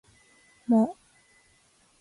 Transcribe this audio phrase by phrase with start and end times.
[0.71, 0.81] も